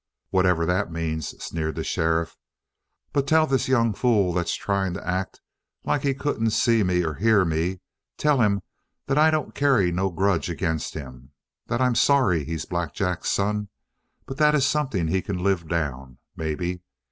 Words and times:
"Whatever 0.31 0.65
that 0.65 0.91
means," 0.91 1.27
sneered 1.43 1.75
the 1.75 1.83
sheriff. 1.83 2.35
"But 3.13 3.27
tell 3.27 3.45
this 3.45 3.67
young 3.67 3.93
fool 3.93 4.33
that's 4.33 4.55
trying 4.55 4.95
to 4.95 5.07
act 5.07 5.41
like 5.83 6.01
he 6.01 6.15
couldn't 6.15 6.49
see 6.49 6.81
me 6.81 7.03
or 7.05 7.13
hear 7.13 7.45
me 7.45 7.81
tell 8.17 8.41
him 8.41 8.63
that 9.05 9.19
I 9.19 9.29
don't 9.29 9.53
carry 9.53 9.91
no 9.91 10.09
grudge 10.09 10.49
ag'in' 10.49 10.79
him, 10.79 11.33
that 11.67 11.81
I'm 11.81 11.93
sorry 11.93 12.43
he's 12.43 12.65
Black 12.65 12.95
Jack's 12.95 13.29
son, 13.29 13.69
but 14.25 14.37
that 14.37 14.55
it's 14.55 14.65
something 14.65 15.05
he 15.07 15.21
can 15.21 15.43
live 15.43 15.67
down, 15.67 16.17
maybe. 16.35 16.81